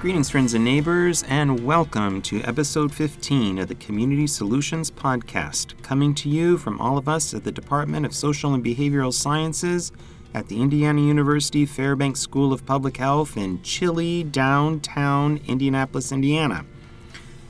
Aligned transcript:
Greetings, 0.00 0.30
friends 0.30 0.54
and 0.54 0.64
neighbors, 0.64 1.24
and 1.24 1.62
welcome 1.62 2.22
to 2.22 2.40
episode 2.44 2.90
15 2.90 3.58
of 3.58 3.68
the 3.68 3.74
Community 3.74 4.26
Solutions 4.26 4.90
Podcast, 4.90 5.74
coming 5.82 6.14
to 6.14 6.30
you 6.30 6.56
from 6.56 6.80
all 6.80 6.96
of 6.96 7.06
us 7.06 7.34
at 7.34 7.44
the 7.44 7.52
Department 7.52 8.06
of 8.06 8.14
Social 8.14 8.54
and 8.54 8.64
Behavioral 8.64 9.12
Sciences 9.12 9.92
at 10.32 10.48
the 10.48 10.62
Indiana 10.62 11.02
University 11.02 11.66
Fairbanks 11.66 12.20
School 12.20 12.50
of 12.50 12.64
Public 12.64 12.96
Health 12.96 13.36
in 13.36 13.62
chilly 13.62 14.24
downtown 14.24 15.38
Indianapolis, 15.46 16.12
Indiana. 16.12 16.64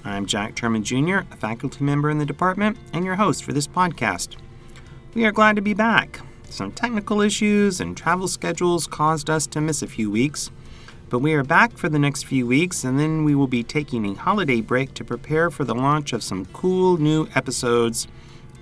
I'm 0.05 0.27
Jack 0.27 0.57
Turman 0.57 0.83
Jr., 0.83 1.33
a 1.33 1.37
faculty 1.37 1.85
member 1.85 2.11
in 2.11 2.19
the 2.19 2.27
department, 2.27 2.79
and 2.93 3.05
your 3.05 3.15
host 3.15 3.45
for 3.45 3.53
this 3.53 3.69
podcast. 3.69 4.35
We 5.15 5.25
are 5.25 5.31
glad 5.31 5.55
to 5.55 5.63
be 5.63 5.75
back. 5.75 6.19
Some 6.49 6.73
technical 6.73 7.21
issues 7.21 7.81
and 7.81 7.97
travel 7.97 8.27
schedules 8.27 8.89
caused 8.89 9.31
us 9.31 9.47
to 9.47 9.61
miss 9.61 9.83
a 9.83 9.87
few 9.87 10.11
weeks. 10.11 10.51
But 11.11 11.19
we 11.19 11.35
are 11.35 11.43
back 11.43 11.77
for 11.77 11.89
the 11.89 11.99
next 11.99 12.23
few 12.23 12.47
weeks, 12.47 12.85
and 12.85 12.97
then 12.97 13.25
we 13.25 13.35
will 13.35 13.49
be 13.49 13.65
taking 13.65 14.07
a 14.07 14.15
holiday 14.15 14.61
break 14.61 14.95
to 14.95 15.05
prepare 15.05 15.51
for 15.51 15.65
the 15.65 15.75
launch 15.75 16.13
of 16.13 16.23
some 16.23 16.45
cool 16.47 16.99
new 16.99 17.27
episodes 17.35 18.07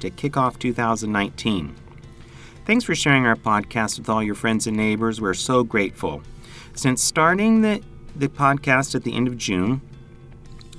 to 0.01 0.09
kick 0.09 0.39
off 0.39 0.59
2019. 0.59 1.77
Thanks 2.65 2.85
for 2.87 2.95
sharing 2.95 3.27
our 3.27 3.37
podcast 3.37 3.99
with 3.99 4.09
all 4.09 4.23
your 4.23 4.35
friends 4.35 4.67
and 4.67 4.79
neighbors. 4.79 5.21
We're 5.21 5.35
so 5.35 5.63
grateful. 5.63 6.23
Since 6.75 7.03
starting 7.03 7.61
the, 7.61 7.83
the 8.17 8.29
podcast 8.29 8.95
at 8.95 9.05
the 9.05 9.15
end 9.15 9.29
of 9.29 9.37
June, 9.37 9.83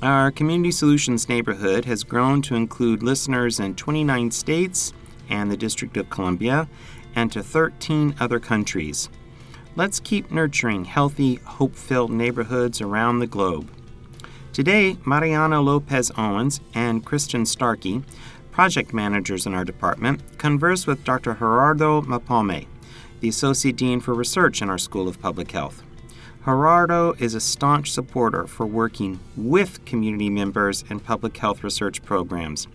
our 0.02 0.31
Community 0.31 0.72
Solutions 0.72 1.30
neighborhood 1.30 1.86
has 1.86 2.04
grown 2.04 2.42
to 2.44 2.56
include 2.56 3.04
listeners 3.04 3.59
in 3.59 3.76
29 3.76 4.31
states 4.31 4.92
and 5.30 5.52
the 5.52 5.58
District 5.58 5.95
of 5.98 6.09
Columbia, 6.09 6.67
and 7.16 7.31
to 7.31 7.44
13 7.44 8.16
other 8.20 8.39
countries. 8.39 9.08
Let's 9.75 10.00
keep 10.00 10.31
nurturing 10.31 10.86
healthy, 10.86 11.36
hope 11.36 11.75
filled 11.75 12.12
neighborhoods 12.12 12.81
around 12.81 13.20
the 13.20 13.28
globe. 13.28 13.70
Today, 14.52 14.98
Mariana 15.06 15.61
Lopez 15.61 16.11
Owens 16.17 16.59
and 16.73 17.06
Kristen 17.06 17.45
Starkey, 17.45 18.03
project 18.52 18.94
managers 18.94 19.45
in 19.45 19.53
our 19.53 19.64
department, 19.64 20.39
converse 20.39 20.88
with 20.88 21.03
Dr. 21.03 21.36
Gerardo 21.36 22.02
Maupomé, 22.02 22.66
the 23.20 23.30
Associate 23.30 23.76
Dean 23.76 24.02
for 24.02 24.16
Research 24.16 24.61
in 24.61 24.70
our 24.72 24.80
School 24.80 25.08
of 25.08 25.22
Public 25.22 25.52
Health. 25.52 25.83
Gerardo 26.44 27.14
is 27.20 27.36
a 27.36 27.39
staunch 27.39 27.92
supporter 27.92 28.48
for 28.48 28.66
working 28.66 29.20
with 29.38 29.86
community 29.86 30.31
members 30.31 30.83
in 30.89 31.00
public 31.00 31.38
health 31.38 31.64
research 31.64 32.04
programs, 32.04 32.67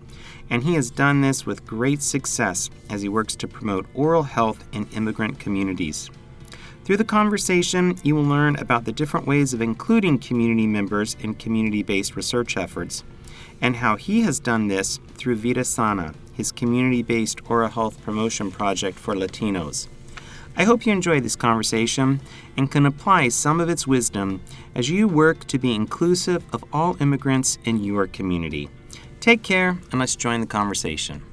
and 0.49 0.63
he 0.63 0.75
has 0.75 0.89
done 0.89 1.19
this 1.19 1.45
with 1.45 1.65
great 1.65 2.01
success 2.01 2.69
as 2.89 3.01
he 3.01 3.09
works 3.09 3.35
to 3.35 3.49
promote 3.49 3.85
oral 3.93 4.23
health 4.23 4.63
in 4.71 4.87
immigrant 4.93 5.39
communities. 5.39 6.09
Through 6.85 6.97
the 6.97 7.03
conversation, 7.03 7.97
you 8.03 8.13
will 8.15 8.25
learn 8.25 8.57
about 8.57 8.85
the 8.85 8.91
different 8.91 9.25
ways 9.25 9.55
of 9.55 9.61
including 9.61 10.19
community 10.19 10.67
members 10.67 11.17
in 11.19 11.33
community 11.33 11.81
based 11.81 12.15
research 12.15 12.57
efforts, 12.57 13.03
and 13.59 13.77
how 13.77 13.95
he 13.95 14.21
has 14.21 14.39
done 14.39 14.67
this 14.67 14.99
through 15.15 15.37
Vida 15.37 15.63
Sana, 15.63 16.13
his 16.33 16.51
community 16.51 17.01
based 17.01 17.41
oral 17.49 17.69
health 17.69 17.99
promotion 18.03 18.51
project 18.51 18.99
for 18.99 19.15
Latinos. 19.15 19.87
I 20.55 20.63
hope 20.63 20.85
you 20.85 20.93
enjoy 20.93 21.21
this 21.21 21.35
conversation 21.35 22.21
and 22.55 22.71
can 22.71 22.85
apply 22.85 23.29
some 23.29 23.59
of 23.59 23.67
its 23.67 23.87
wisdom 23.87 24.41
as 24.75 24.87
you 24.87 25.07
work 25.07 25.45
to 25.45 25.57
be 25.57 25.73
inclusive 25.73 26.45
of 26.53 26.63
all 26.71 27.01
immigrants 27.01 27.57
in 27.65 27.83
your 27.83 28.05
community. 28.05 28.69
Take 29.19 29.41
care 29.41 29.79
and 29.91 29.99
let's 29.99 30.15
join 30.15 30.39
the 30.39 30.45
conversation. 30.45 31.23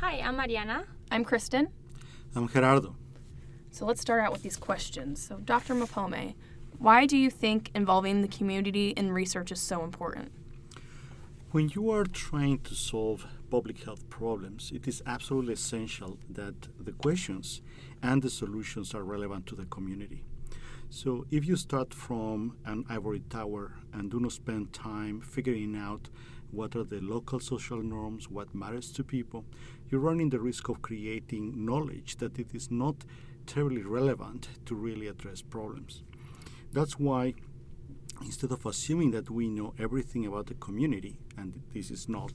Hi, 0.00 0.18
I'm 0.20 0.36
Mariana. 0.38 0.84
I'm 1.10 1.24
Kristen. 1.26 1.68
I'm 2.34 2.48
Gerardo. 2.48 2.96
So 3.70 3.84
let's 3.84 4.00
start 4.00 4.22
out 4.22 4.32
with 4.32 4.42
these 4.42 4.56
questions. 4.56 5.20
So, 5.20 5.36
Dr. 5.36 5.74
Maupomé, 5.74 6.36
why 6.78 7.04
do 7.04 7.18
you 7.18 7.28
think 7.28 7.70
involving 7.74 8.22
the 8.22 8.28
community 8.28 8.92
in 8.92 9.12
research 9.12 9.52
is 9.52 9.60
so 9.60 9.84
important? 9.84 10.32
When 11.50 11.68
you 11.68 11.90
are 11.90 12.04
trying 12.04 12.60
to 12.60 12.74
solve 12.74 13.26
public 13.50 13.84
health 13.84 14.08
problems, 14.08 14.72
it 14.74 14.88
is 14.88 15.02
absolutely 15.04 15.52
essential 15.52 16.18
that 16.30 16.54
the 16.82 16.92
questions 16.92 17.60
and 18.02 18.22
the 18.22 18.30
solutions 18.30 18.94
are 18.94 19.04
relevant 19.04 19.46
to 19.48 19.54
the 19.54 19.66
community. 19.66 20.24
So, 20.88 21.26
if 21.30 21.46
you 21.46 21.56
start 21.56 21.92
from 21.92 22.56
an 22.64 22.86
ivory 22.88 23.20
tower 23.28 23.74
and 23.92 24.10
do 24.10 24.18
not 24.18 24.32
spend 24.32 24.72
time 24.72 25.20
figuring 25.20 25.76
out 25.76 26.08
what 26.50 26.74
are 26.74 26.84
the 26.84 27.00
local 27.00 27.38
social 27.38 27.82
norms, 27.82 28.28
what 28.28 28.54
matters 28.54 28.90
to 28.92 29.04
people, 29.04 29.44
you're 29.90 30.00
running 30.00 30.30
the 30.30 30.40
risk 30.40 30.68
of 30.68 30.82
creating 30.82 31.64
knowledge 31.64 32.16
that 32.16 32.38
it 32.38 32.54
is 32.54 32.70
not 32.70 33.04
terribly 33.46 33.82
relevant 33.82 34.48
to 34.66 34.74
really 34.74 35.08
address 35.08 35.42
problems. 35.42 36.04
That's 36.72 36.98
why 36.98 37.34
instead 38.22 38.52
of 38.52 38.64
assuming 38.66 39.10
that 39.12 39.30
we 39.30 39.48
know 39.48 39.74
everything 39.78 40.26
about 40.26 40.46
the 40.46 40.54
community, 40.54 41.16
and 41.36 41.62
this 41.74 41.90
is 41.90 42.08
not 42.08 42.32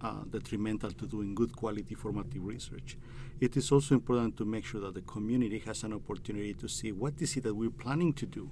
uh, 0.00 0.24
detrimental 0.28 0.90
to 0.90 1.06
doing 1.06 1.34
good 1.34 1.56
quality 1.56 1.94
formative 1.94 2.44
research, 2.44 2.98
it 3.40 3.56
is 3.56 3.72
also 3.72 3.94
important 3.94 4.36
to 4.36 4.44
make 4.44 4.64
sure 4.64 4.80
that 4.80 4.94
the 4.94 5.00
community 5.02 5.60
has 5.60 5.84
an 5.84 5.92
opportunity 5.92 6.54
to 6.54 6.68
see 6.68 6.92
what 6.92 7.14
is 7.20 7.36
it 7.36 7.44
that 7.44 7.54
we're 7.54 7.70
planning 7.70 8.12
to 8.12 8.26
do 8.26 8.50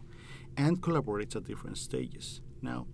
and 0.57 0.81
collaborates 0.81 1.37
at 1.37 1.45
different 1.45 1.79
stages. 1.79 2.41
Now, 2.63 2.87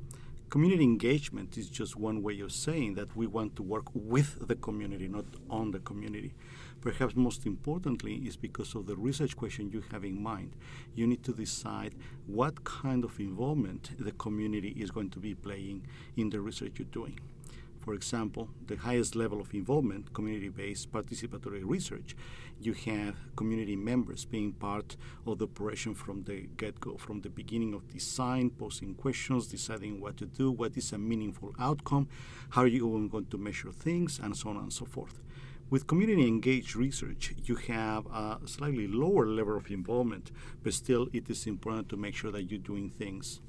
community 0.48 0.84
engagement 0.84 1.56
is 1.58 1.68
just 1.68 1.96
one 1.96 2.22
way 2.22 2.40
of 2.40 2.52
saying 2.52 2.94
that 2.94 3.16
we 3.16 3.26
want 3.26 3.56
to 3.56 3.62
work 3.62 3.86
with 3.94 4.46
the 4.46 4.54
community, 4.54 5.08
not 5.08 5.24
on 5.50 5.72
the 5.72 5.80
community. 5.80 6.34
Perhaps 6.80 7.16
most 7.16 7.46
importantly 7.46 8.14
is 8.16 8.36
because 8.36 8.74
of 8.74 8.86
the 8.86 8.96
research 8.96 9.36
question 9.36 9.70
you 9.70 9.82
have 9.90 10.04
in 10.04 10.22
mind. 10.22 10.54
You 10.94 11.06
need 11.06 11.24
to 11.24 11.32
decide 11.32 11.94
what 12.26 12.64
kind 12.64 13.04
of 13.04 13.18
involvement 13.18 13.90
the 13.98 14.12
community 14.12 14.68
is 14.68 14.90
going 14.90 15.10
to 15.10 15.18
be 15.18 15.34
playing 15.34 15.86
in 16.16 16.30
the 16.30 16.40
research 16.40 16.74
you're 16.78 16.86
doing. 16.86 17.18
For 17.86 17.94
example, 17.94 18.48
the 18.66 18.74
highest 18.74 19.14
level 19.14 19.40
of 19.40 19.54
involvement, 19.54 20.12
community 20.12 20.48
based 20.48 20.90
participatory 20.90 21.62
research, 21.64 22.16
you 22.60 22.72
have 22.72 23.14
community 23.36 23.76
members 23.76 24.24
being 24.24 24.54
part 24.54 24.96
of 25.24 25.38
the 25.38 25.44
operation 25.44 25.94
from 25.94 26.24
the 26.24 26.48
get 26.56 26.80
go, 26.80 26.96
from 26.96 27.20
the 27.20 27.30
beginning 27.30 27.74
of 27.74 27.86
design, 27.86 28.50
posing 28.50 28.96
questions, 28.96 29.46
deciding 29.46 30.00
what 30.00 30.16
to 30.16 30.26
do, 30.26 30.50
what 30.50 30.76
is 30.76 30.92
a 30.92 30.98
meaningful 30.98 31.54
outcome, 31.60 32.08
how 32.50 32.62
are 32.62 32.66
you 32.66 32.80
going 32.80 33.26
to 33.26 33.38
measure 33.38 33.70
things, 33.70 34.18
and 34.20 34.36
so 34.36 34.48
on 34.48 34.56
and 34.56 34.72
so 34.72 34.84
forth. 34.84 35.20
With 35.70 35.86
community 35.86 36.26
engaged 36.26 36.74
research, 36.74 37.34
you 37.44 37.54
have 37.54 38.06
a 38.06 38.40
slightly 38.46 38.88
lower 38.88 39.28
level 39.28 39.56
of 39.56 39.70
involvement, 39.70 40.32
but 40.64 40.74
still 40.74 41.06
it 41.12 41.30
is 41.30 41.46
important 41.46 41.88
to 41.90 41.96
make 41.96 42.16
sure 42.16 42.32
that 42.32 42.50
you're 42.50 42.58
doing 42.58 42.90
things 42.90 43.40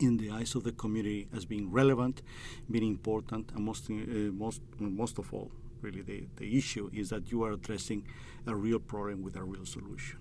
in 0.00 0.16
the 0.16 0.30
eyes 0.30 0.54
of 0.54 0.64
the 0.64 0.72
community 0.72 1.28
as 1.36 1.44
being 1.44 1.70
relevant, 1.70 2.22
being 2.70 2.86
important, 2.86 3.50
and 3.54 3.64
most, 3.64 3.90
uh, 3.90 3.94
most, 4.32 4.62
most 4.78 5.18
of 5.18 5.32
all, 5.32 5.50
really 5.82 6.02
the, 6.02 6.26
the 6.36 6.58
issue 6.58 6.90
is 6.92 7.10
that 7.10 7.30
you 7.30 7.42
are 7.44 7.52
addressing 7.52 8.04
a 8.46 8.54
real 8.54 8.78
problem 8.78 9.22
with 9.22 9.36
a 9.36 9.42
real 9.42 9.66
solution. 9.66 10.18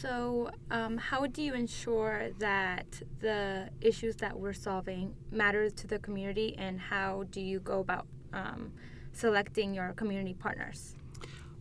So, 0.00 0.50
um, 0.70 0.96
how 0.96 1.26
do 1.26 1.42
you 1.42 1.54
ensure 1.54 2.30
that 2.38 3.02
the 3.20 3.68
issues 3.80 4.16
that 4.16 4.38
we're 4.38 4.52
solving 4.52 5.14
matter 5.30 5.70
to 5.70 5.86
the 5.86 5.98
community, 5.98 6.54
and 6.56 6.78
how 6.78 7.24
do 7.30 7.40
you 7.40 7.58
go 7.60 7.80
about 7.80 8.06
um, 8.32 8.72
selecting 9.12 9.74
your 9.74 9.92
community 9.94 10.34
partners? 10.34 10.96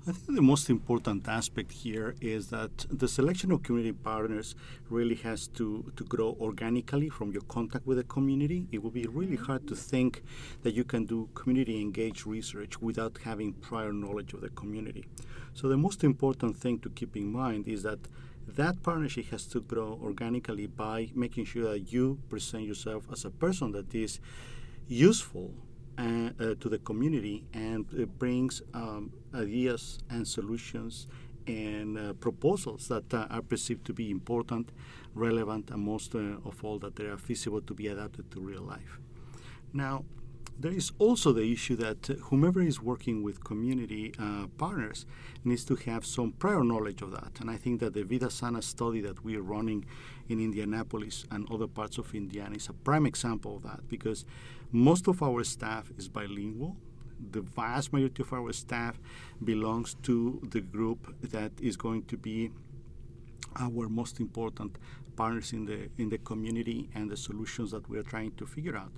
I 0.07 0.13
think 0.13 0.36
the 0.36 0.42
most 0.42 0.71
important 0.71 1.27
aspect 1.27 1.71
here 1.71 2.15
is 2.19 2.48
that 2.48 2.88
the 2.89 3.07
selection 3.07 3.51
of 3.51 3.62
community 3.62 3.94
partners 3.94 4.56
really 4.89 5.13
has 5.18 5.48
to, 5.50 5.94
to 5.95 6.03
grow 6.06 6.36
organically 6.42 7.07
from 7.07 7.31
your 7.31 7.44
contact 7.44 7.86
with 7.86 7.98
the 7.98 8.03
community. 8.06 8.68
It 8.71 8.81
would 8.81 8.95
be 8.95 9.06
really 9.06 9.36
hard 9.36 9.68
to 9.68 9.75
think 9.75 10.24
that 10.63 10.74
you 10.74 10.86
can 10.86 11.06
do 11.06 11.30
community 11.36 11.80
engaged 11.80 12.25
research 12.25 12.81
without 12.81 13.19
having 13.24 13.53
prior 13.53 13.94
knowledge 13.94 14.33
of 14.33 14.42
the 14.42 14.50
community. 14.50 15.06
So, 15.53 15.68
the 15.68 15.77
most 15.77 16.03
important 16.03 16.57
thing 16.57 16.80
to 16.80 16.89
keep 16.89 17.15
in 17.15 17.31
mind 17.31 17.68
is 17.68 17.83
that 17.83 18.00
that 18.48 18.81
partnership 18.81 19.27
has 19.30 19.45
to 19.48 19.62
grow 19.62 20.00
organically 20.01 20.65
by 20.65 21.12
making 21.13 21.45
sure 21.45 21.69
that 21.74 21.94
you 21.94 22.18
present 22.27 22.63
yourself 22.63 23.06
as 23.12 23.24
a 23.24 23.30
person 23.30 23.71
that 23.74 23.94
is 23.94 24.19
useful 24.88 25.53
to 26.01 26.69
the 26.69 26.80
community 26.80 27.44
and 27.53 27.86
brings 28.18 28.62
um, 28.74 29.12
ideas 29.33 30.00
and 30.09 30.27
solutions 30.27 31.07
and 31.48 31.98
uh, 31.98 32.13
proposals 32.13 32.88
that 32.88 33.13
uh, 33.13 33.27
are 33.30 33.42
perceived 33.42 33.86
to 33.86 33.94
be 33.94 34.12
important, 34.12 34.71
relevant, 35.15 35.69
and 35.71 35.81
most 35.81 36.15
uh, 36.15 36.19
of 36.45 36.63
all 36.63 36.80
that 36.80 36.95
they 36.95 37.06
are 37.06 37.18
feasible 37.18 37.62
to 37.62 37.74
be 37.74 37.88
adapted 37.88 38.30
to 38.31 38.39
real 38.39 38.62
life. 38.62 39.00
Now, 39.74 40.06
there 40.59 40.71
is 40.71 40.92
also 41.00 41.31
the 41.31 41.51
issue 41.51 41.75
that 41.77 42.09
uh, 42.09 42.13
whomever 42.25 42.62
is 42.62 42.81
working 42.81 43.24
with 43.24 43.44
community 43.44 44.13
uh, 44.19 44.48
partners 44.57 45.06
needs 45.44 45.65
to 45.65 45.75
have 45.75 46.06
some 46.06 46.31
prior 46.33 46.63
knowledge 46.63 47.01
of 47.01 47.12
that. 47.12 47.39
And 47.39 47.50
I 47.50 47.57
think 47.57 47.80
that 47.80 47.94
the 47.94 48.03
Vida 48.03 48.30
Sana 48.30 48.62
study 48.62 49.01
that 49.01 49.24
we're 49.24 49.42
running 49.42 49.86
in 50.30 50.39
Indianapolis 50.39 51.25
and 51.31 51.48
other 51.51 51.68
parts 51.68 51.98
of 51.98 52.13
Indiana 52.13 52.56
is 52.56 52.69
a 52.69 52.74
prime 52.74 53.06
example 53.06 53.57
of 53.57 53.63
that 53.63 53.88
because 53.88 54.25
most 54.71 55.07
of 55.07 55.21
our 55.24 55.44
staff 55.44 55.92
is 55.98 56.07
bilingual. 56.07 56.77
The 57.31 57.42
vast 57.42 57.92
majority 57.94 58.24
of 58.24 58.33
our 58.33 58.53
staff 58.53 59.00
belongs 59.44 59.95
to 60.03 60.42
the 60.50 60.62
group 60.62 61.13
that 61.21 61.51
is 61.59 61.75
going 61.75 62.03
to 62.06 62.18
be 62.18 62.51
our 63.59 63.89
most 63.89 64.19
important 64.19 64.77
partners 65.15 65.53
in 65.53 65.65
the 65.65 65.89
in 65.98 66.09
the 66.09 66.18
community 66.19 66.89
and 66.95 67.09
the 67.09 67.18
solutions 67.18 67.71
that 67.71 67.88
we 67.89 67.98
are 67.98 68.03
trying 68.03 68.31
to 68.31 68.45
figure 68.45 68.77
out. 68.77 68.94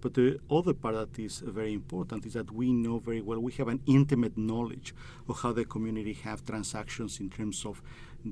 But 0.00 0.14
the 0.14 0.38
other 0.50 0.74
part 0.74 0.94
that 0.94 1.18
is 1.18 1.40
very 1.40 1.72
important 1.72 2.26
is 2.26 2.34
that 2.34 2.50
we 2.50 2.72
know 2.72 2.98
very 2.98 3.22
well, 3.22 3.40
we 3.40 3.52
have 3.52 3.68
an 3.68 3.80
intimate 3.86 4.36
knowledge 4.36 4.94
of 5.28 5.40
how 5.40 5.52
the 5.52 5.64
community 5.64 6.12
have 6.12 6.44
transactions 6.44 7.18
in 7.18 7.30
terms 7.30 7.64
of 7.64 7.82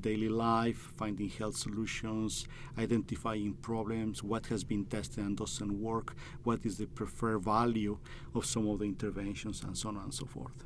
daily 0.01 0.29
life, 0.29 0.93
finding 0.97 1.29
health 1.29 1.57
solutions, 1.57 2.47
identifying 2.79 3.55
problems, 3.55 4.23
what 4.23 4.47
has 4.47 4.65
been 4.65 4.85
tested 4.85 5.25
and 5.25 5.37
doesn't 5.37 5.81
work, 5.81 6.15
what 6.43 6.65
is 6.65 6.79
the 6.79 6.87
preferred 6.87 7.39
value 7.39 7.99
of 8.35 8.45
some 8.45 8.69
of 8.69 8.81
the 8.81 8.85
interventions, 8.85 9.63
and 9.63 9.77
so 9.77 9.89
on 9.89 9.97
and 9.97 10.13
so 10.13 10.27
forth. 10.27 10.65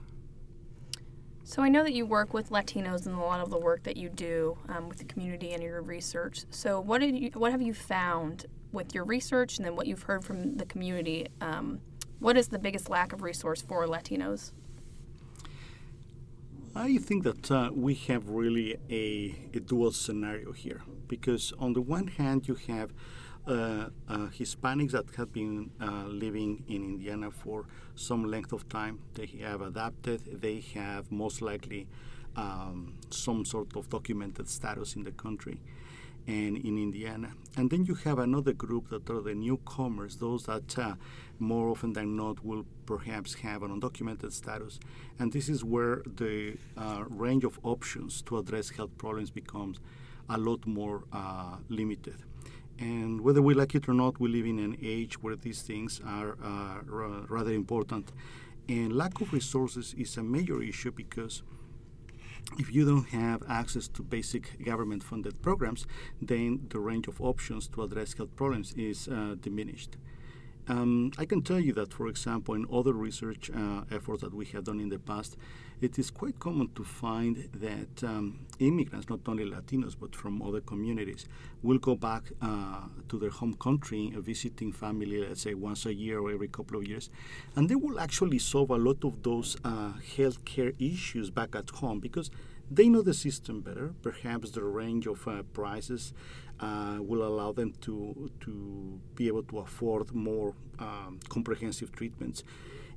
So 1.44 1.62
I 1.62 1.70
know 1.70 1.82
that 1.82 1.94
you 1.94 2.04
work 2.04 2.34
with 2.34 2.50
Latinos 2.50 3.06
in 3.06 3.12
a 3.14 3.24
lot 3.24 3.40
of 3.40 3.48
the 3.48 3.56
work 3.58 3.82
that 3.84 3.96
you 3.96 4.10
do 4.10 4.58
um, 4.68 4.86
with 4.86 4.98
the 4.98 5.04
community 5.04 5.52
and 5.52 5.62
your 5.62 5.80
research. 5.80 6.44
So 6.50 6.78
what 6.78 7.00
did 7.00 7.18
you, 7.18 7.30
what 7.30 7.52
have 7.52 7.62
you 7.62 7.72
found 7.72 8.44
with 8.72 8.94
your 8.94 9.04
research 9.04 9.58
and 9.58 9.66
then 9.66 9.76
what 9.76 9.86
you've 9.86 10.02
heard 10.02 10.24
from 10.24 10.56
the 10.56 10.66
community, 10.66 11.26
um, 11.40 11.80
what 12.18 12.36
is 12.36 12.48
the 12.48 12.58
biggest 12.58 12.90
lack 12.90 13.12
of 13.12 13.22
resource 13.22 13.62
for 13.62 13.86
Latinos? 13.86 14.52
I 16.74 16.98
think 16.98 17.24
that 17.24 17.50
uh, 17.50 17.70
we 17.74 17.94
have 17.94 18.28
really 18.28 18.76
a, 18.90 19.34
a, 19.54 19.60
dual 19.60 19.90
scenario 19.90 20.52
here 20.52 20.82
because, 21.08 21.52
on 21.58 21.72
the 21.72 21.80
one 21.80 22.06
hand, 22.06 22.46
you 22.46 22.54
have 22.68 22.92
uh, 23.46 23.88
uh, 24.08 24.28
Hispanics 24.38 24.92
that 24.92 25.06
have 25.16 25.32
been 25.32 25.70
uh, 25.80 26.04
living 26.06 26.62
in 26.68 26.84
Indiana 26.84 27.30
for 27.30 27.66
some 27.94 28.24
length 28.24 28.52
of 28.52 28.68
time. 28.68 29.00
They 29.14 29.26
have 29.40 29.62
adapted, 29.62 30.40
they 30.40 30.60
have 30.74 31.10
most 31.10 31.40
likely 31.40 31.88
um, 32.36 32.94
some 33.10 33.44
sort 33.44 33.74
of 33.74 33.88
documented 33.88 34.48
status 34.48 34.94
in 34.94 35.02
the 35.02 35.12
country 35.12 35.60
and 36.28 36.58
in 36.58 36.76
Indiana. 36.76 37.32
And 37.56 37.70
then 37.70 37.86
you 37.86 37.94
have 37.94 38.18
another 38.18 38.52
group 38.52 38.90
that 38.90 39.08
are 39.08 39.22
the 39.22 39.34
newcomers, 39.34 40.16
those 40.16 40.44
that 40.44 40.78
uh, 40.78 40.94
more 41.38 41.70
often 41.70 41.94
than 41.94 42.16
not 42.16 42.44
will 42.44 42.66
perhaps 42.84 43.34
have 43.34 43.62
an 43.62 43.80
undocumented 43.80 44.32
status. 44.32 44.78
And 45.18 45.32
this 45.32 45.48
is 45.48 45.64
where 45.64 46.02
the 46.06 46.58
uh, 46.76 47.04
range 47.08 47.44
of 47.44 47.58
options 47.62 48.20
to 48.22 48.36
address 48.36 48.68
health 48.70 48.96
problems 48.98 49.30
becomes 49.30 49.80
a 50.28 50.36
lot 50.36 50.66
more 50.66 51.04
uh, 51.12 51.56
limited. 51.70 52.18
And 52.78 53.22
whether 53.22 53.40
we 53.40 53.54
like 53.54 53.74
it 53.74 53.88
or 53.88 53.94
not, 53.94 54.20
we 54.20 54.28
live 54.28 54.46
in 54.46 54.58
an 54.58 54.76
age 54.82 55.20
where 55.22 55.34
these 55.34 55.62
things 55.62 56.00
are 56.06 56.36
uh, 56.44 56.80
rather 57.26 57.52
important. 57.52 58.12
And 58.68 58.92
lack 58.92 59.20
of 59.22 59.32
resources 59.32 59.94
is 59.96 60.16
a 60.18 60.22
major 60.22 60.62
issue 60.62 60.92
because 60.92 61.42
if 62.56 62.72
you 62.72 62.84
don't 62.84 63.08
have 63.08 63.42
access 63.48 63.88
to 63.88 64.02
basic 64.02 64.64
government 64.64 65.02
funded 65.02 65.42
programs, 65.42 65.86
then 66.22 66.66
the 66.70 66.78
range 66.78 67.06
of 67.08 67.20
options 67.20 67.68
to 67.68 67.82
address 67.82 68.14
health 68.14 68.34
problems 68.36 68.72
is 68.74 69.08
uh, 69.08 69.34
diminished. 69.40 69.96
Um, 70.68 71.12
I 71.18 71.24
can 71.24 71.42
tell 71.42 71.60
you 71.60 71.72
that, 71.74 71.92
for 71.92 72.08
example, 72.08 72.54
in 72.54 72.66
other 72.72 72.92
research 72.92 73.50
uh, 73.50 73.82
efforts 73.90 74.22
that 74.22 74.34
we 74.34 74.44
have 74.46 74.64
done 74.64 74.80
in 74.80 74.88
the 74.90 74.98
past, 74.98 75.36
it 75.80 75.98
is 75.98 76.10
quite 76.10 76.38
common 76.38 76.68
to 76.74 76.82
find 76.84 77.48
that 77.54 78.04
um, 78.04 78.46
immigrants, 78.58 79.08
not 79.08 79.20
only 79.26 79.44
Latinos 79.44 79.94
but 79.98 80.14
from 80.14 80.42
other 80.42 80.60
communities, 80.60 81.26
will 81.62 81.78
go 81.78 81.94
back 81.94 82.24
uh, 82.42 82.82
to 83.08 83.18
their 83.18 83.30
home 83.30 83.54
country, 83.54 84.12
uh, 84.16 84.20
visiting 84.20 84.72
family, 84.72 85.24
let's 85.24 85.42
say 85.42 85.54
once 85.54 85.86
a 85.86 85.94
year 85.94 86.18
or 86.18 86.32
every 86.32 86.48
couple 86.48 86.78
of 86.78 86.86
years, 86.86 87.10
and 87.56 87.68
they 87.68 87.76
will 87.76 88.00
actually 88.00 88.38
solve 88.38 88.70
a 88.70 88.76
lot 88.76 89.04
of 89.04 89.22
those 89.22 89.56
uh, 89.64 89.92
healthcare 90.16 90.74
issues 90.80 91.30
back 91.30 91.54
at 91.54 91.70
home 91.70 92.00
because 92.00 92.30
they 92.70 92.88
know 92.88 93.02
the 93.02 93.14
system 93.14 93.60
better. 93.60 93.94
Perhaps 94.02 94.50
the 94.50 94.62
range 94.62 95.06
of 95.06 95.26
uh, 95.26 95.42
prices 95.54 96.12
uh, 96.60 96.98
will 97.00 97.22
allow 97.22 97.52
them 97.52 97.72
to 97.82 98.30
to 98.40 99.00
be 99.14 99.28
able 99.28 99.44
to 99.44 99.58
afford 99.58 100.12
more 100.14 100.54
um, 100.78 101.20
comprehensive 101.28 101.92
treatments 101.92 102.42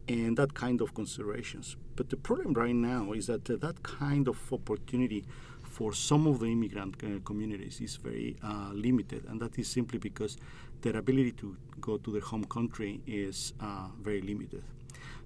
and 0.07 0.38
that 0.38 0.53
kind 0.53 0.81
of 0.81 0.94
considerations. 0.94 1.75
But 1.95 2.09
the 2.09 2.18
problem 2.18 2.53
right 2.53 2.75
now 2.75 3.13
is 3.13 3.27
that 3.27 3.50
uh, 3.50 3.57
that 3.57 3.83
kind 3.83 4.27
of 4.27 4.38
opportunity 4.51 5.25
for 5.63 5.94
some 5.94 6.27
of 6.27 6.39
the 6.39 6.48
immigrant 6.48 6.95
uh, 7.03 7.19
communities 7.24 7.80
is 7.81 7.95
very 7.95 8.36
uh, 8.44 8.71
limited, 8.74 9.25
and 9.30 9.39
that 9.39 9.57
is 9.57 9.68
simply 9.68 10.00
because 10.00 10.38
their 10.81 10.98
ability 10.98 11.31
to 11.33 11.56
go 11.80 11.98
to 11.98 12.12
their 12.12 12.21
home 12.21 12.44
country 12.45 13.01
is 13.07 13.53
uh, 13.62 13.88
very 14.01 14.21
limited. 14.21 14.63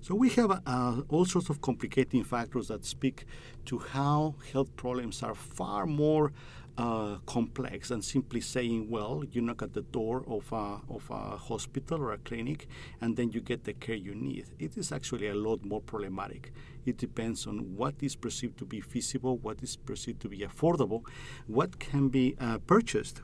So 0.01 0.13
we 0.13 0.29
have 0.31 0.61
uh, 0.67 1.01
all 1.09 1.25
sorts 1.25 1.49
of 1.49 1.61
complicating 1.61 2.23
factors 2.23 2.67
that 2.67 2.85
speak 2.85 3.25
to 3.65 3.79
how 3.79 4.35
health 4.51 4.75
problems 4.75 5.23
are 5.23 5.33
far 5.33 5.87
more 5.87 6.31
uh, 6.77 7.17
complex 7.25 7.89
than 7.89 8.01
simply 8.01 8.41
saying, 8.41 8.89
well, 8.89 9.23
you 9.31 9.41
knock 9.41 9.61
at 9.61 9.73
the 9.73 9.81
door 9.81 10.23
of 10.27 10.51
a, 10.51 10.81
of 10.93 11.09
a 11.09 11.37
hospital 11.37 12.01
or 12.01 12.11
a 12.11 12.17
clinic 12.17 12.67
and 13.01 13.15
then 13.15 13.31
you 13.31 13.41
get 13.41 13.63
the 13.63 13.73
care 13.73 13.95
you 13.95 14.13
need. 14.13 14.45
It 14.59 14.77
is 14.77 14.91
actually 14.91 15.27
a 15.27 15.35
lot 15.35 15.63
more 15.63 15.81
problematic. 15.81 16.51
It 16.85 16.97
depends 16.97 17.47
on 17.47 17.75
what 17.75 17.95
is 18.01 18.15
perceived 18.15 18.57
to 18.59 18.65
be 18.65 18.81
feasible, 18.81 19.37
what 19.37 19.63
is 19.63 19.75
perceived 19.75 20.21
to 20.21 20.29
be 20.29 20.39
affordable, 20.39 21.03
what 21.47 21.79
can 21.79 22.09
be 22.09 22.35
uh, 22.39 22.59
purchased 22.59 23.21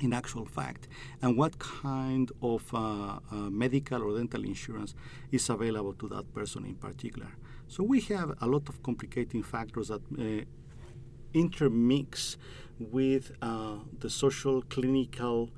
in 0.00 0.12
actual 0.12 0.46
fact, 0.46 0.86
and 1.22 1.36
what 1.36 1.58
kind 1.58 2.30
of 2.40 2.72
uh, 2.72 3.18
uh, 3.30 3.34
medical 3.50 4.02
or 4.02 4.16
dental 4.16 4.44
insurance 4.44 4.94
is 5.32 5.48
available 5.50 5.92
to 5.94 6.08
that 6.08 6.32
person 6.32 6.64
in 6.64 6.76
particular. 6.76 7.28
So 7.66 7.82
we 7.82 8.00
have 8.02 8.34
a 8.40 8.46
lot 8.46 8.68
of 8.68 8.82
complicating 8.82 9.42
factors 9.42 9.88
that 9.88 10.00
uh, 10.18 10.44
intermix 11.34 12.36
with 12.78 13.32
uh, 13.42 13.76
the 13.98 14.10
social, 14.10 14.62
clinical, 14.62 15.50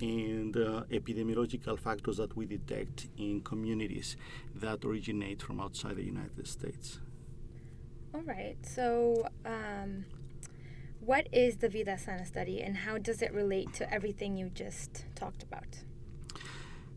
and 0.00 0.56
uh, 0.56 0.82
epidemiological 0.90 1.78
factors 1.78 2.18
that 2.18 2.36
we 2.36 2.44
detect 2.44 3.08
in 3.16 3.40
communities 3.40 4.16
that 4.54 4.84
originate 4.84 5.42
from 5.42 5.60
outside 5.60 5.96
the 5.96 6.04
United 6.04 6.46
States. 6.46 7.00
All 8.14 8.22
right. 8.22 8.56
So, 8.62 9.28
um, 9.44 10.04
what 11.00 11.28
is 11.32 11.58
the 11.58 11.68
Vida 11.68 11.96
Sana 11.98 12.26
study 12.26 12.60
and 12.62 12.76
how 12.78 12.98
does 12.98 13.22
it 13.22 13.32
relate 13.32 13.72
to 13.74 13.92
everything 13.92 14.36
you 14.36 14.50
just 14.50 15.04
talked 15.14 15.42
about? 15.42 15.84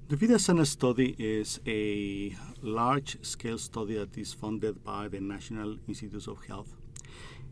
The 0.07 0.15
Vida 0.15 0.39
Sana 0.39 0.65
study 0.65 1.15
is 1.19 1.59
a 1.67 2.35
large 2.61 3.23
scale 3.23 3.59
study 3.59 3.95
that 3.97 4.17
is 4.17 4.33
funded 4.33 4.83
by 4.83 5.07
the 5.07 5.19
National 5.19 5.77
Institutes 5.87 6.27
of 6.27 6.43
Health 6.47 6.78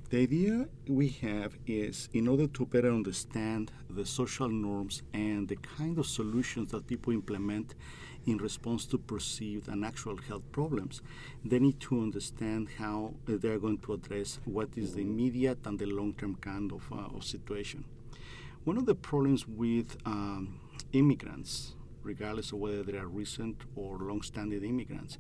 the 0.10 0.22
idea 0.22 0.68
we 0.88 1.10
have 1.10 1.58
is 1.66 2.08
in 2.14 2.30
order 2.30 2.48
to 2.48 2.66
better 2.66 2.90
understand 2.90 3.72
the 3.90 4.06
social 4.06 4.48
norms 4.48 5.04
and 5.14 5.50
the 5.50 5.58
kind 5.58 5.98
of 5.98 6.06
solutions 6.06 6.72
that 6.72 6.88
people 6.88 7.12
implement 7.12 7.76
in 8.26 8.38
response 8.38 8.86
to 8.86 8.98
perceived 8.98 9.68
and 9.68 9.84
actual 9.84 10.16
health 10.16 10.50
problems, 10.52 11.02
they 11.44 11.60
need 11.60 11.80
to 11.82 12.02
understand 12.02 12.70
how 12.78 13.14
they're 13.26 13.60
going 13.60 13.78
to 13.80 13.94
address 13.94 14.40
what 14.46 14.70
is 14.78 14.96
the 14.96 15.02
immediate 15.02 15.60
and 15.66 15.78
the 15.78 15.86
long 15.86 16.14
term 16.14 16.36
kind 16.36 16.72
of, 16.72 16.84
uh, 16.92 17.16
of 17.16 17.24
situation. 17.24 17.84
One 18.64 18.78
of 18.78 18.86
the 18.86 18.96
problems 18.96 19.46
with 19.48 19.98
um, 20.06 20.60
immigrants, 20.94 21.74
regardless 22.04 22.52
of 22.54 22.60
whether 22.60 22.84
they 22.84 22.98
are 22.98 23.08
recent 23.08 23.62
or 23.76 23.98
long 23.98 24.22
standing 24.22 24.64
immigrants, 24.64 25.18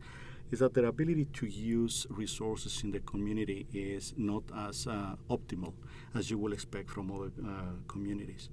is 0.52 0.60
that 0.60 0.74
their 0.74 0.86
ability 0.86 1.26
to 1.26 1.46
use 1.46 2.08
resources 2.10 2.84
in 2.84 2.92
the 2.92 3.00
community 3.00 3.68
is 3.74 4.14
not 4.18 4.44
as 4.56 4.88
uh, 4.88 5.16
optimal 5.30 5.74
as 6.16 6.30
you 6.30 6.38
will 6.38 6.54
expect 6.54 6.90
from 6.90 7.12
other 7.12 7.32
uh, 7.46 7.52
communities. 7.88 8.50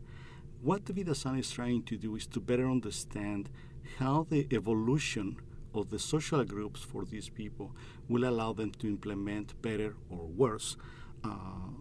What 0.62 0.86
the 0.86 0.92
Vida 0.92 1.14
Sana 1.14 1.38
is 1.38 1.50
trying 1.50 1.82
to 1.84 1.96
do 1.96 2.16
is 2.16 2.26
to 2.28 2.40
better 2.40 2.68
understand 2.68 3.50
how 3.98 4.26
the 4.28 4.46
evolution 4.50 5.36
of 5.74 5.90
the 5.90 5.98
social 5.98 6.44
groups 6.44 6.80
for 6.80 7.04
these 7.04 7.28
people 7.28 7.72
will 8.08 8.24
allow 8.24 8.52
them 8.52 8.70
to 8.72 8.86
implement 8.86 9.60
better 9.60 9.94
or 10.08 10.26
worse 10.26 10.76
uh, 11.22 11.28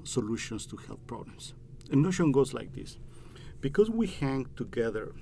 solutions 0.03 0.65
to 0.65 0.77
health 0.77 1.05
problems. 1.08 1.53
The 1.89 1.96
notion 1.96 2.32
goes 2.32 2.53
like 2.53 2.74
this 2.74 2.98
because 3.62 3.89
we 3.89 4.08
hang 4.08 4.48
together 4.55 5.13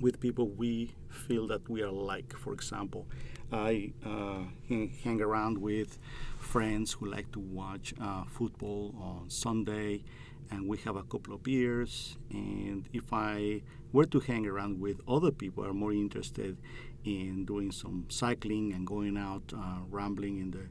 with 0.00 0.20
people 0.20 0.48
we 0.48 0.94
feel 1.08 1.46
that 1.48 1.68
we 1.68 1.82
are 1.82 1.90
like, 1.90 2.34
for 2.36 2.52
example, 2.52 3.06
I 3.52 3.92
uh, 4.04 4.44
hang 4.68 5.20
around 5.20 5.58
with 5.58 5.98
friends 6.38 6.92
who 6.92 7.06
like 7.06 7.30
to 7.32 7.40
watch 7.40 7.94
uh, 8.00 8.24
football 8.24 8.94
on 9.00 9.30
Sunday, 9.30 10.04
and 10.50 10.68
we 10.68 10.78
have 10.78 10.96
a 10.96 11.02
couple 11.02 11.34
of 11.34 11.42
beers. 11.42 12.16
And 12.30 12.88
if 12.92 13.12
I 13.12 13.62
were 13.92 14.06
to 14.06 14.20
hang 14.20 14.46
around 14.46 14.80
with 14.80 15.00
other 15.08 15.30
people 15.30 15.64
who 15.64 15.70
are 15.70 15.74
more 15.74 15.92
interested 15.92 16.56
in 17.04 17.44
doing 17.44 17.70
some 17.70 18.06
cycling 18.08 18.72
and 18.72 18.86
going 18.86 19.16
out 19.16 19.52
uh, 19.56 19.78
rambling 19.90 20.38
in 20.38 20.50
the 20.50 20.66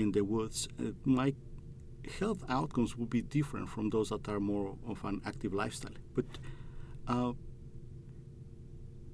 in 0.00 0.12
the 0.12 0.22
woods, 0.22 0.68
uh, 0.78 0.90
my 1.04 1.32
health 2.20 2.44
outcomes 2.48 2.96
would 2.96 3.10
be 3.10 3.22
different 3.22 3.68
from 3.68 3.90
those 3.90 4.10
that 4.10 4.28
are 4.28 4.40
more 4.40 4.76
of 4.86 5.04
an 5.04 5.20
active 5.24 5.52
lifestyle. 5.54 5.94
But 6.14 6.26
uh, 7.08 7.32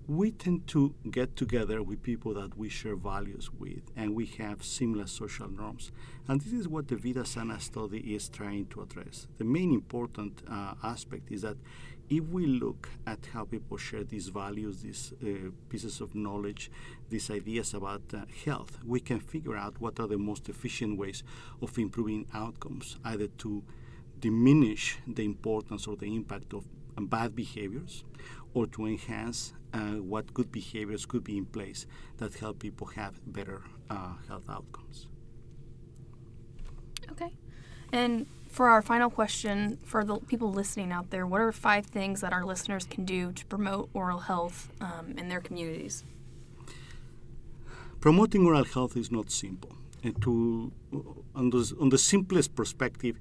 we 0.08 0.32
tend 0.32 0.66
to 0.66 0.94
get 1.10 1.36
together 1.36 1.82
with 1.82 2.02
people 2.02 2.34
that 2.34 2.56
we 2.58 2.68
share 2.68 2.96
values 2.96 3.50
with 3.52 3.82
and 3.96 4.14
we 4.14 4.26
have 4.26 4.64
similar 4.64 5.06
social 5.06 5.48
norms. 5.48 5.92
And 6.26 6.40
this 6.40 6.52
is 6.52 6.68
what 6.68 6.88
the 6.88 6.96
Vida 6.96 7.24
Sana 7.24 7.60
study 7.60 7.98
is 8.14 8.28
trying 8.28 8.66
to 8.66 8.82
address. 8.82 9.28
The 9.38 9.44
main 9.44 9.72
important 9.72 10.42
uh, 10.50 10.74
aspect 10.82 11.30
is 11.30 11.42
that 11.42 11.56
if 12.10 12.24
we 12.24 12.46
look 12.46 12.90
at 13.06 13.26
how 13.32 13.44
people 13.44 13.76
share 13.76 14.02
these 14.02 14.28
values, 14.28 14.82
these 14.82 15.12
uh, 15.22 15.50
pieces 15.68 16.00
of 16.00 16.14
knowledge, 16.14 16.70
these 17.08 17.30
ideas 17.30 17.72
about 17.72 18.02
uh, 18.12 18.22
health, 18.44 18.78
we 18.84 19.00
can 19.00 19.20
figure 19.20 19.56
out 19.56 19.80
what 19.80 20.00
are 20.00 20.08
the 20.08 20.18
most 20.18 20.48
efficient 20.48 20.98
ways 20.98 21.22
of 21.62 21.78
improving 21.78 22.26
outcomes, 22.34 22.98
either 23.04 23.28
to 23.28 23.62
diminish 24.18 24.98
the 25.06 25.24
importance 25.24 25.86
or 25.86 25.96
the 25.96 26.14
impact 26.14 26.52
of 26.52 26.64
bad 27.00 27.34
behaviors 27.34 28.04
or 28.54 28.66
to 28.66 28.86
enhance 28.86 29.52
uh, 29.72 29.96
what 30.12 30.32
good 30.34 30.52
behaviors 30.52 31.06
could 31.06 31.24
be 31.24 31.36
in 31.38 31.46
place 31.46 31.86
that 32.18 32.34
help 32.34 32.58
people 32.58 32.86
have 32.88 33.20
better 33.26 33.62
uh, 33.90 34.14
health 34.28 34.48
outcomes. 34.48 35.08
Okay. 37.10 37.32
And 37.92 38.26
for 38.48 38.68
our 38.68 38.82
final 38.82 39.10
question, 39.10 39.78
for 39.84 40.04
the 40.04 40.18
people 40.18 40.52
listening 40.52 40.92
out 40.92 41.10
there, 41.10 41.26
what 41.26 41.40
are 41.40 41.52
five 41.52 41.86
things 41.86 42.20
that 42.20 42.32
our 42.32 42.44
listeners 42.44 42.84
can 42.84 43.04
do 43.04 43.32
to 43.32 43.44
promote 43.46 43.88
oral 43.94 44.20
health 44.20 44.70
um, 44.80 45.14
in 45.16 45.28
their 45.28 45.40
communities? 45.40 46.04
Promoting 48.00 48.44
oral 48.46 48.64
health 48.64 48.96
is 48.96 49.10
not 49.10 49.30
simple. 49.30 49.70
And 50.04 50.20
to 50.22 50.72
on 51.34 51.50
the, 51.50 51.74
on 51.80 51.88
the 51.90 51.98
simplest 51.98 52.54
perspective, 52.54 53.18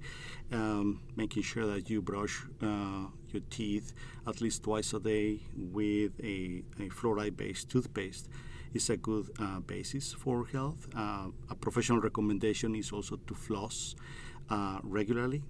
um, 0.52 1.02
making 1.16 1.44
sure 1.44 1.68
that 1.68 1.90
you 1.90 2.02
brush 2.02 2.44
uh, 2.62 3.06
your 3.34 3.44
teeth 3.50 3.94
at 4.28 4.42
least 4.42 4.64
twice 4.64 4.94
a 4.94 5.00
day 5.00 5.40
with 5.56 6.12
a, 6.24 6.64
a 6.80 6.90
fluoride-based 6.90 7.70
toothpaste 7.70 8.30
is 8.74 8.90
a 8.90 8.98
good 8.98 9.30
uh, 9.40 9.60
basis 9.60 10.14
for 10.14 10.46
health. 10.46 10.88
Uh, 10.96 11.28
a 11.50 11.56
professional 11.56 12.00
recommendation 12.00 12.76
is 12.76 12.92
also 12.92 13.18
to 13.28 13.34
floss 13.34 13.96
uh, 14.50 14.80
regularly. 14.84 15.44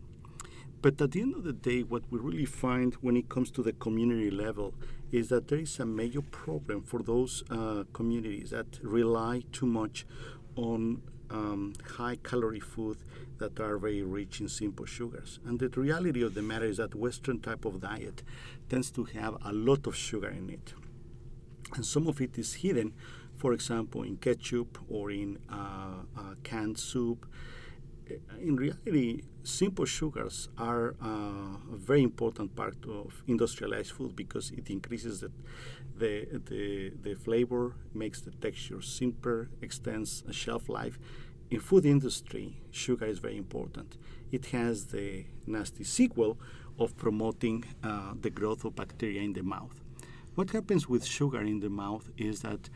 But 0.81 0.99
at 0.99 1.11
the 1.11 1.21
end 1.21 1.35
of 1.35 1.43
the 1.43 1.53
day, 1.53 1.83
what 1.83 2.03
we 2.09 2.17
really 2.17 2.45
find 2.45 2.95
when 2.95 3.15
it 3.15 3.29
comes 3.29 3.51
to 3.51 3.61
the 3.61 3.73
community 3.73 4.31
level 4.31 4.73
is 5.11 5.29
that 5.29 5.47
there 5.47 5.59
is 5.59 5.79
a 5.79 5.85
major 5.85 6.21
problem 6.21 6.81
for 6.81 7.03
those 7.03 7.43
uh, 7.51 7.83
communities 7.93 8.49
that 8.49 8.79
rely 8.81 9.43
too 9.51 9.67
much 9.67 10.07
on 10.55 11.03
um, 11.29 11.73
high 11.97 12.15
calorie 12.23 12.59
food 12.59 12.97
that 13.41 13.59
are 13.59 13.77
very 13.77 14.03
rich 14.03 14.39
in 14.39 14.47
simple 14.47 14.85
sugars. 14.85 15.39
And 15.45 15.59
the 15.59 15.67
reality 15.69 16.21
of 16.23 16.33
the 16.33 16.41
matter 16.41 16.65
is 16.65 16.77
that 16.77 16.95
Western 16.95 17.39
type 17.39 17.65
of 17.65 17.81
diet 17.81 18.23
tends 18.69 18.89
to 18.91 19.03
have 19.03 19.33
a 19.43 19.51
lot 19.51 19.87
of 19.87 19.95
sugar 19.95 20.29
in 20.29 20.49
it. 20.49 20.73
And 21.75 21.85
some 21.85 22.07
of 22.07 22.21
it 22.21 22.37
is 22.37 22.53
hidden, 22.55 22.93
for 23.37 23.53
example, 23.53 24.03
in 24.03 24.17
ketchup 24.17 24.77
or 24.89 25.11
in 25.11 25.39
uh, 25.49 25.55
uh, 26.17 26.21
canned 26.43 26.77
soup. 26.77 27.25
In 28.39 28.55
reality, 28.57 29.21
simple 29.43 29.85
sugars 29.85 30.49
are 30.57 30.95
uh, 31.01 31.75
a 31.75 31.77
very 31.77 32.03
important 32.03 32.55
part 32.55 32.77
of 32.87 33.23
industrialized 33.27 33.91
food 33.91 34.15
because 34.15 34.51
it 34.51 34.69
increases 34.69 35.21
the, 35.21 35.31
the, 35.97 36.13
the, 36.49 36.91
the 37.01 37.13
flavor, 37.15 37.75
makes 37.93 38.21
the 38.21 38.31
texture 38.31 38.81
simpler, 38.81 39.49
extends 39.61 40.23
shelf 40.31 40.67
life, 40.67 40.99
in 41.51 41.59
food 41.59 41.85
industry, 41.85 42.61
sugar 42.71 43.05
is 43.05 43.19
very 43.19 43.37
important. 43.37 43.97
It 44.31 44.45
has 44.47 44.85
the 44.85 45.25
nasty 45.45 45.83
sequel 45.83 46.39
of 46.79 46.95
promoting 46.95 47.65
uh, 47.83 48.13
the 48.19 48.29
growth 48.29 48.63
of 48.63 48.75
bacteria 48.77 49.21
in 49.21 49.33
the 49.33 49.43
mouth. 49.43 49.81
What 50.35 50.51
happens 50.51 50.87
with 50.87 51.05
sugar 51.05 51.41
in 51.41 51.59
the 51.59 51.69
mouth 51.69 52.09
is 52.17 52.41
that 52.41 52.69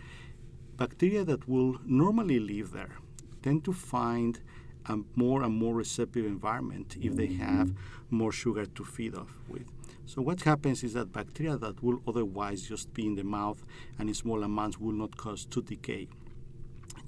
bacteria 0.76 1.24
that 1.24 1.48
will 1.48 1.80
normally 1.86 2.38
live 2.38 2.72
there 2.72 2.98
tend 3.42 3.64
to 3.64 3.72
find 3.72 4.42
a 4.88 4.98
more 5.16 5.42
and 5.44 5.56
more 5.56 5.74
receptive 5.74 6.26
environment 6.26 6.98
if 7.00 7.16
they 7.16 7.28
have 7.28 7.72
more 8.10 8.34
sugar 8.34 8.66
to 8.66 8.84
feed 8.84 9.16
off 9.16 9.38
with. 9.48 9.72
So 10.06 10.22
what 10.22 10.42
happens 10.42 10.84
is 10.84 10.94
that 10.94 11.14
bacteria 11.14 11.56
that 11.58 11.82
will 11.82 12.02
otherwise 12.06 12.64
just 12.64 12.94
be 12.94 13.08
in 13.08 13.16
the 13.16 13.24
mouth 13.24 13.64
and 13.98 14.10
in 14.10 14.16
small 14.16 14.44
amounts 14.44 14.78
will 14.78 14.92
not 14.92 15.16
cause 15.16 15.46
tooth 15.46 15.68
decay 15.68 16.10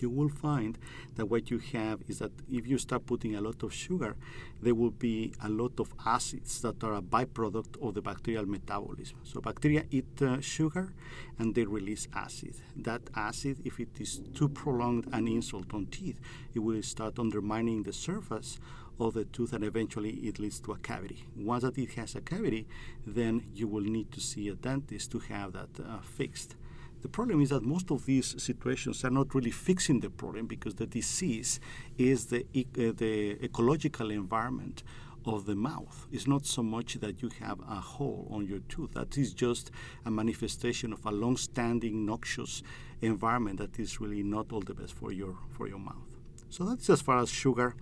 you 0.01 0.09
will 0.09 0.29
find 0.29 0.77
that 1.15 1.25
what 1.27 1.49
you 1.49 1.59
have 1.59 2.01
is 2.07 2.19
that 2.19 2.31
if 2.51 2.67
you 2.67 2.77
start 2.77 3.05
putting 3.05 3.35
a 3.35 3.41
lot 3.41 3.63
of 3.63 3.73
sugar, 3.73 4.15
there 4.61 4.75
will 4.75 4.91
be 4.91 5.33
a 5.43 5.49
lot 5.49 5.79
of 5.79 5.93
acids 6.05 6.61
that 6.61 6.83
are 6.83 6.95
a 6.95 7.01
byproduct 7.01 7.81
of 7.81 7.93
the 7.93 8.01
bacterial 8.01 8.45
metabolism. 8.45 9.17
So 9.23 9.41
bacteria 9.41 9.83
eat 9.91 10.21
uh, 10.21 10.41
sugar 10.41 10.93
and 11.39 11.53
they 11.55 11.65
release 11.65 12.07
acid. 12.13 12.55
That 12.75 13.01
acid, 13.15 13.57
if 13.65 13.79
it 13.79 13.99
is 13.99 14.21
too 14.33 14.49
prolonged 14.49 15.07
an 15.11 15.27
insult 15.27 15.73
on 15.73 15.87
teeth, 15.87 16.19
it 16.53 16.59
will 16.59 16.81
start 16.83 17.19
undermining 17.19 17.83
the 17.83 17.93
surface 17.93 18.59
of 18.99 19.13
the 19.13 19.25
tooth 19.25 19.53
and 19.53 19.63
eventually 19.63 20.11
it 20.27 20.39
leads 20.39 20.59
to 20.61 20.71
a 20.71 20.77
cavity. 20.77 21.23
Once 21.35 21.63
that 21.63 21.77
it 21.77 21.91
has 21.91 22.15
a 22.15 22.21
cavity, 22.21 22.67
then 23.05 23.45
you 23.53 23.67
will 23.67 23.83
need 23.83 24.11
to 24.11 24.19
see 24.19 24.49
a 24.49 24.53
dentist 24.55 25.11
to 25.11 25.19
have 25.19 25.53
that 25.53 25.69
uh, 25.79 25.99
fixed. 25.99 26.55
The 27.01 27.07
problem 27.07 27.41
is 27.41 27.49
that 27.49 27.63
most 27.63 27.91
of 27.91 28.05
these 28.05 28.41
situations 28.41 29.03
are 29.05 29.09
not 29.09 29.33
really 29.35 29.51
fixing 29.51 29.99
the 29.99 30.09
problem 30.09 30.47
because 30.47 30.75
the 30.75 30.87
disease 30.87 31.59
is 31.97 32.25
the, 32.25 32.45
uh, 32.55 32.93
the 32.95 33.37
ecological 33.43 34.11
environment 34.11 34.83
of 35.25 35.45
the 35.45 35.55
mouth. 35.55 36.07
It's 36.11 36.27
not 36.27 36.45
so 36.45 36.63
much 36.63 36.95
that 36.95 37.21
you 37.21 37.29
have 37.39 37.59
a 37.61 37.75
hole 37.75 38.27
on 38.31 38.47
your 38.47 38.59
tooth. 38.69 38.93
That 38.93 39.17
is 39.17 39.33
just 39.33 39.71
a 40.05 40.11
manifestation 40.11 40.93
of 40.93 41.05
a 41.05 41.11
long-standing 41.11 42.05
noxious 42.05 42.63
environment 43.01 43.59
that 43.59 43.79
is 43.79 43.99
really 43.99 44.23
not 44.23 44.51
all 44.51 44.61
the 44.61 44.73
best 44.73 44.93
for 44.93 45.11
your 45.11 45.35
for 45.49 45.67
your 45.67 45.79
mouth. 45.79 46.15
So 46.49 46.63
that's 46.63 46.89
as 46.89 47.01
far 47.01 47.19
as 47.19 47.29
sugar 47.29 47.75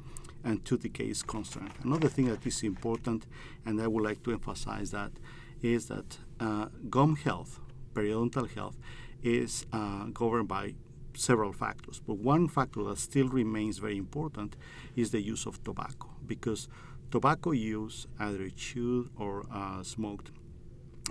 and 0.44 0.64
tooth 0.66 0.82
decay 0.82 1.06
is 1.06 1.24
concerned. 1.24 1.72
Another 1.84 2.08
thing 2.08 2.26
that 2.28 2.46
is 2.46 2.64
important, 2.64 3.26
and 3.66 3.82
I 3.82 3.88
would 3.88 4.04
like 4.04 4.24
to 4.24 4.32
emphasize 4.32 4.92
that, 4.92 5.12
is 5.62 5.88
that 5.88 6.18
uh, 6.40 6.68
gum 6.90 7.16
health, 7.16 7.60
periodontal 7.94 8.50
health, 8.54 8.78
is 9.26 9.66
uh, 9.74 10.06
governed 10.14 10.48
by 10.48 10.76
several 11.16 11.52
factors. 11.52 12.02
But 12.06 12.18
one 12.18 12.48
factor 12.48 12.84
that 12.84 12.98
still 12.98 13.28
remains 13.28 13.80
very 13.80 13.98
important 13.98 14.56
is 14.96 15.12
the 15.12 15.22
use 15.22 15.46
of 15.46 15.64
tobacco, 15.64 16.10
because 16.26 16.68
tobacco 17.12 17.52
use, 17.52 18.08
either 18.20 18.50
chewed 18.50 19.10
or 19.18 19.46
uh, 19.52 19.84
smoked, 19.84 20.32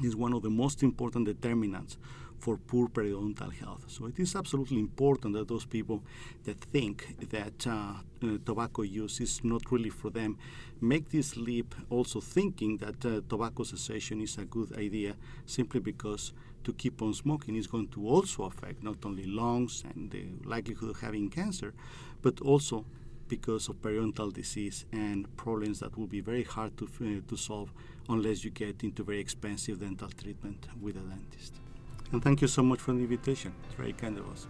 is 0.03 0.17
one 0.17 0.33
of 0.33 0.43
the 0.43 0.51
most 0.51 0.83
important 0.83 1.27
determinants 1.27 1.99
for 2.39 2.59
poor 2.59 2.89
periodontal 2.89 3.53
health. 3.53 3.85
So 3.89 4.07
it 4.07 4.19
is 4.19 4.37
absolutely 4.37 4.79
important 4.79 5.35
that 5.35 5.49
those 5.49 5.65
people 5.65 6.03
that 6.45 6.61
think 6.61 7.17
that 7.31 7.67
uh, 7.67 7.71
uh, 7.71 8.39
tobacco 8.45 8.83
use 8.83 9.21
is 9.21 9.43
not 9.43 9.63
really 9.73 9.89
for 9.89 10.11
them 10.11 10.37
make 10.81 11.09
this 11.11 11.37
leap 11.37 11.75
also 11.89 12.21
thinking 12.21 12.77
that 12.79 13.05
uh, 13.07 13.23
tobacco 13.29 13.63
cessation 13.63 14.21
is 14.21 14.37
a 14.37 14.45
good 14.45 14.77
idea 14.77 15.17
simply 15.47 15.81
because 15.81 16.33
to 16.65 16.73
keep 16.73 17.03
on 17.03 17.15
smoking 17.15 17.57
is 17.57 17.67
going 17.67 17.89
to 17.89 18.07
also 18.09 18.45
affect 18.45 18.83
not 18.83 18.97
only 19.05 19.27
lungs 19.27 19.85
and 19.95 20.11
the 20.11 20.25
likelihood 20.45 20.91
of 20.91 21.01
having 21.01 21.31
cancer, 21.31 21.75
but 22.23 22.41
also 22.41 22.85
because 23.29 23.69
of 23.69 23.81
periodontal 23.81 24.33
disease 24.33 24.85
and 24.93 25.35
problems 25.37 25.81
that 25.81 25.97
will 25.97 26.07
be 26.07 26.21
very 26.21 26.45
hard 26.45 26.77
to, 26.77 26.85
uh, 26.85 27.29
to 27.29 27.37
solve 27.37 27.73
unless 28.09 28.45
you 28.45 28.51
get 28.51 28.83
into 28.85 29.03
very 29.03 29.21
expensive 29.21 29.81
dental 29.81 30.09
treatment 30.11 30.67
with 30.81 30.97
a 30.97 31.01
dentist. 31.01 31.55
And 32.13 32.23
thank 32.23 32.43
you 32.43 32.49
so 32.49 32.63
much 32.63 32.81
for 32.81 32.93
the 32.93 33.01
invitation. 33.01 33.55
It's 33.65 33.75
very 33.75 33.93
kind 33.93 34.19
of 34.19 34.29
us. 34.31 34.47